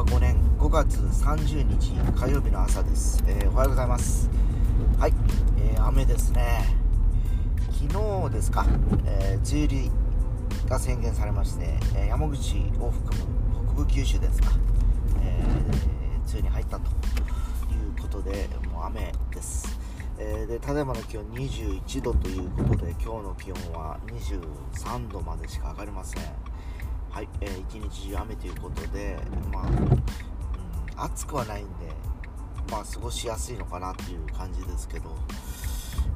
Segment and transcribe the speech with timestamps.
[0.00, 4.30] 和5年5月30日火曜日の朝です、えーおはようございます。
[4.98, 5.12] はい、
[5.58, 6.74] えー雨ですね。
[7.70, 8.64] 昨日ですか、
[9.04, 9.90] えー梅雨入り
[10.70, 14.52] が宣言されまして、えー山口を含む北部九州ですか、
[15.22, 19.78] えー梅雨に入ったということでもう雨です。
[20.16, 26.49] えーでただいまの気温21度ということで今日の気温は23度までしか上がりません。
[27.10, 29.18] はい、えー一日雨ということで
[29.52, 30.02] まあ、うん、
[30.96, 31.72] 暑くはないんで
[32.70, 35.16] まあ過ごしやすいのかなっていう感じですけど、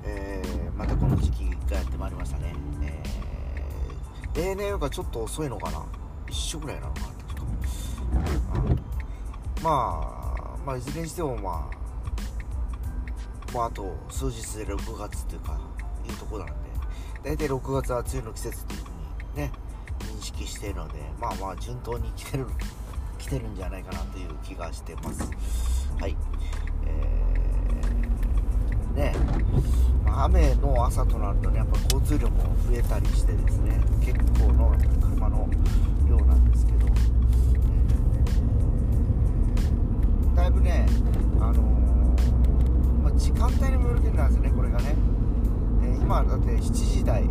[0.05, 3.15] えーまたこの時期がやってまいりましたね、えー
[4.35, 5.85] 例年よりかちょっと遅いのかな？
[6.29, 8.83] 一緒ぐらいなのかな確か。
[9.63, 15.57] まあまあいずれにしてもまあまあ、あと数日で6月というか
[16.09, 16.55] いうとこなんで
[17.23, 18.87] 大体6月は梅雨の季節というふう
[19.37, 19.53] にね
[20.35, 22.47] 識しているのでまあまあ順当に来てる
[23.19, 25.31] 来てるんじゃないかなという気がしてます。
[25.99, 26.17] はい。
[26.87, 29.15] えー、ね。
[30.05, 35.49] まあ、雨の朝となるとねやっぱ交通量も増えたりしてですね結構の車の
[36.09, 40.85] 量なんですけど、えーだいぶね
[41.41, 44.95] あのーまあ、時間帯にもよるけどなんですよねこれがね、
[45.83, 47.23] えー今だって7時台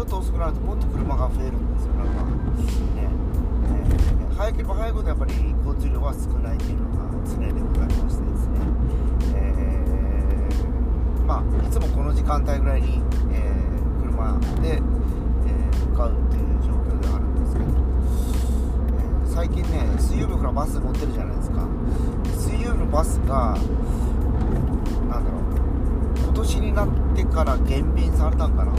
[0.00, 2.32] ちょっと遅くなるともっと車が増えるんですよなんかね、
[2.96, 8.56] えー早ければ早いほどやっぱり交通量は少ないっていうのが常でございましてですね、
[9.36, 14.80] えーまあいつもこの時間帯ぐらいに、えー車で、えー
[15.90, 21.68] 向かうっていう状況ではあるんですけどえー最近ね水曜日からバス乗ってるじゃないですか。
[22.40, 23.54] 水曜日のバスが
[25.12, 28.72] なんだろう今年になってから減便されたんかな。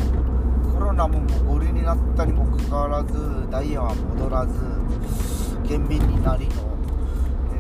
[0.82, 4.54] ロナももう5類になったにもかかわらずダイヤは戻らず
[5.68, 6.54] 減便になりの、
[7.54, 7.56] え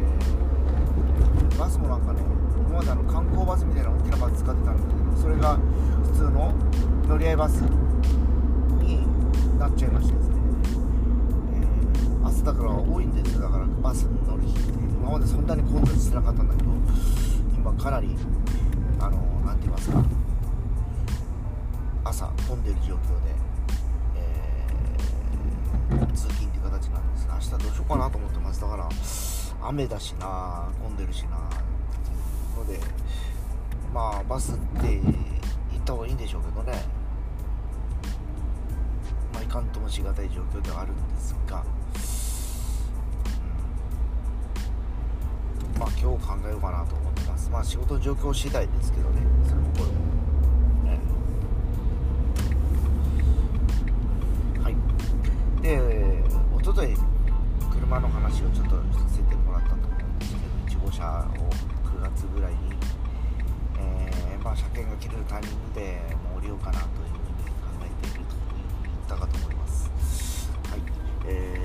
[1.56, 2.22] ーバスもなんかね
[2.68, 5.58] 今まであの観光バスみたいな大きなバス使ってたんだけどそれが
[6.04, 6.54] 普通の
[7.08, 9.06] 乗り合いバスに
[9.60, 10.36] なっちゃいましてですね。
[11.54, 14.72] えー朝だから多いんですだからバスに乗る日って。
[15.02, 16.70] 今までそんなに混雑してなかったんだけど
[17.56, 18.16] 今かなり
[19.00, 20.31] あのなんて言いますか。
[22.51, 23.34] 朝混んでる状況で、
[24.17, 28.62] えー通勤っていう形なんですが明日どうしようかなと思ってます。
[28.62, 28.89] だから
[29.63, 32.13] 雨だしな混んでるしなってい
[32.56, 32.79] うので
[33.94, 35.13] まあバスって行っ
[35.85, 36.84] た方がいいんでしょうけどね。
[39.33, 41.63] まあ、いかんともしがたい状況ではあるんですが、
[45.75, 45.79] うん。
[45.79, 47.50] まあ今日考えようかなと思ってます。
[47.50, 49.22] まあ仕事の状況次第ですけどね。
[49.47, 50.21] それもこれも。
[57.91, 60.31] 車の話をちょっとさせてもらったと思うんです
[60.69, 61.50] けど1号車を
[61.84, 62.57] 9月ぐらいに
[63.78, 68.35] えーまあ、車検が切れるタイミングでもう降りようかなというふうに考えていると
[68.84, 70.51] 言ったかと思います。
[70.69, 70.80] はい。
[71.28, 71.62] え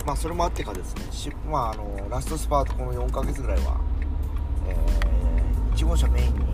[0.00, 3.80] ーまあ、それもあってかですね、しまあ、あのラストスパートこの4ヶ月ぐらいは、
[4.66, 6.51] えー1号車メインに、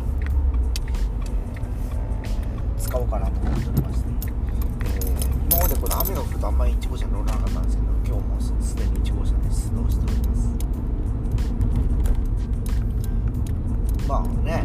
[14.09, 14.65] まあね、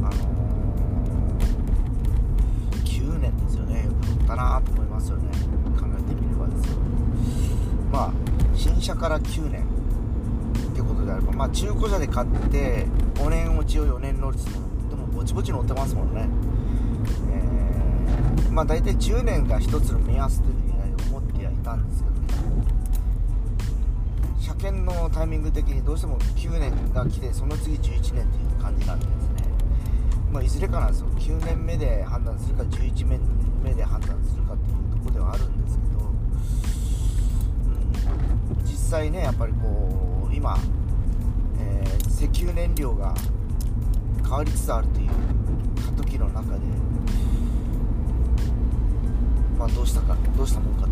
[0.00, 0.14] あのー
[2.84, 5.30] 9年ですよね、よく乗ったなと思いますよね、
[5.78, 6.78] 考えてみればですよ。
[7.92, 8.12] まあ、
[8.52, 9.64] 新車から9年っ
[10.74, 14.52] てことであれば、まあ、中古車で買って5年落ちを4年乗りつも
[14.88, 16.28] でもぼちぼち乗ってますもんね。
[17.30, 20.54] えーまあ、大体10年が一つの目安という
[24.60, 29.48] 車検のタイミング的にどうしても9年が来てその次11年という感じなんですね、
[30.30, 31.08] まあ、いずれかなんですよ。
[31.08, 33.20] 9年目で判断するか11年
[33.64, 36.00] 目で判断するかっていうところではあるんですけど、
[38.50, 40.58] うん、実際ねやっぱりこう今、
[41.58, 41.90] えー
[42.20, 43.14] 石油燃料が
[44.22, 45.08] 変わりつつあるという
[45.86, 46.58] 過渡期の中で、
[49.58, 50.86] まあ、どうしたかどうしたもんか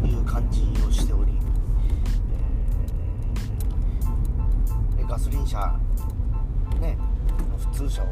[0.00, 1.30] という感じをしており、
[5.16, 5.74] ガソリン車
[6.78, 6.98] ね
[7.72, 8.06] 普通車を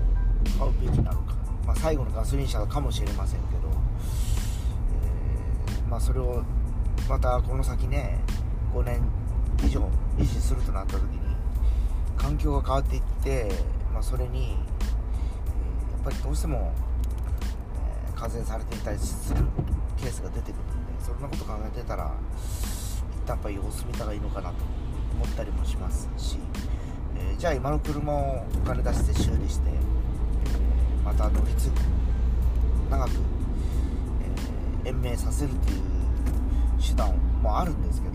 [0.59, 1.35] 買うべきなのか、
[1.67, 3.69] まあ、最後のガソリン車かもしれませんけど、
[5.69, 6.43] えーまあ、それを
[7.07, 8.19] またこの先ね
[8.73, 9.03] 5年
[9.63, 9.83] 以上
[10.17, 11.19] 維持するとなった時に
[12.17, 13.53] 環境が変わっていって、
[13.93, 16.73] まあ、それに、えやっぱりどうしても、
[18.09, 19.45] えー課税されていたりする
[19.99, 22.11] ケースが出てくるんでそんなこと考えてたら
[23.23, 24.57] 一旦やっぱ様子見た方がいいのかなと
[25.15, 26.39] 思ったりもしますし、
[27.17, 29.71] えー、じゃあ今の車をお金出して修理して、
[31.05, 31.77] また乗り継ぐ
[32.91, 33.11] 長く、
[34.85, 35.81] えー、延命させるっていう
[36.81, 38.15] 手段もあるんですけど、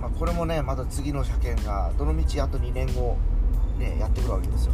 [0.00, 3.16] まあ、これもねまた次の車検がどのみちあと2年後、
[3.78, 4.72] ね、やってくるわけですよ。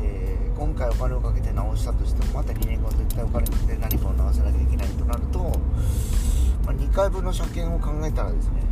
[0.00, 8.62] で今回お金をかけて直したとしてもまた2年後絶対お金かけて何かを直さなきゃいけないとなると、まあ、2回分の車検を考えたらですね、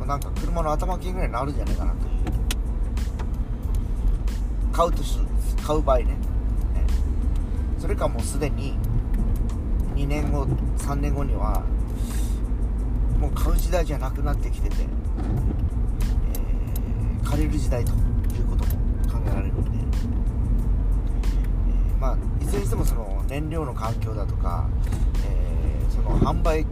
[0.00, 2.06] ま、なんか車の頭金ぐらいになるんじゃないかなと。
[2.08, 2.15] いう
[4.76, 5.18] 買うとし
[5.66, 6.04] 買う場合ね。
[6.04, 6.14] ね。
[7.78, 8.74] それかもうすでに
[9.94, 10.44] 2年後
[10.76, 11.64] 3年後には
[13.18, 14.76] もう買う時代じゃなくなってきてて、
[16.34, 17.96] えー、借りる時代という
[18.50, 18.72] ことも
[19.10, 24.68] 考えられるので、えー、まあいずれにしてもその燃料の環境だとか、
[25.26, 26.66] えー、その販売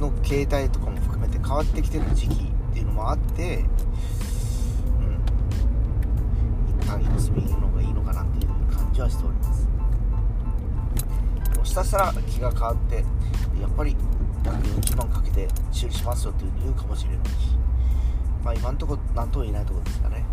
[0.00, 3.64] の形態とかも含めて変わってきてる時期っていうのもあって
[6.96, 9.68] うん一旦休みの方がいいのかなっていう感じはしております。
[11.58, 12.96] もしかしたら気が変わって
[13.60, 13.96] やっぱり
[14.44, 17.32] 約40万かけて修理しますよっていうふうに言うかもしれないし
[18.42, 20.24] まあ今んとこ何とも言えないところですかね。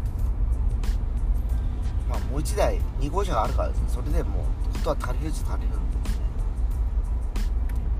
[2.09, 3.85] まあもう1台2号車があるからですね。
[3.89, 6.25] それでもうことは足りるっちゃ足りるんですね。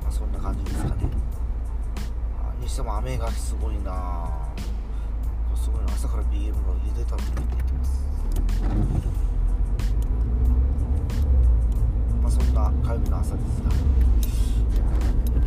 [0.02, 1.10] まあそんな感じですかね。
[2.62, 4.30] にしても雨がすごいな
[5.56, 5.92] すごいな。
[5.94, 8.07] 朝から BM が茹でたの見てます。
[12.22, 13.70] まあ、そんな火曜日の朝ですが。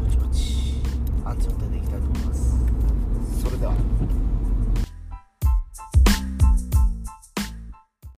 [0.00, 0.82] ぼちぼち
[1.25, 2.56] 安全運転でいきたいと思います。
[3.42, 3.75] それでは。